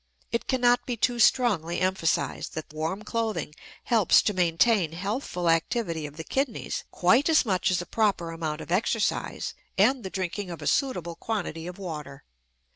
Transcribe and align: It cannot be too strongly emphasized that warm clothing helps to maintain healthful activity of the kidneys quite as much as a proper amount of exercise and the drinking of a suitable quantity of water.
It 0.31 0.47
cannot 0.47 0.87
be 0.87 0.97
too 0.97 1.19
strongly 1.19 1.79
emphasized 1.79 2.55
that 2.55 2.73
warm 2.73 3.03
clothing 3.03 3.53
helps 3.83 4.23
to 4.23 4.33
maintain 4.33 4.93
healthful 4.93 5.47
activity 5.47 6.07
of 6.07 6.17
the 6.17 6.23
kidneys 6.23 6.85
quite 6.89 7.29
as 7.29 7.45
much 7.45 7.69
as 7.69 7.83
a 7.83 7.85
proper 7.85 8.31
amount 8.31 8.61
of 8.61 8.71
exercise 8.71 9.53
and 9.77 10.01
the 10.03 10.09
drinking 10.09 10.49
of 10.49 10.59
a 10.59 10.65
suitable 10.65 11.13
quantity 11.15 11.67
of 11.67 11.77
water. 11.77 12.23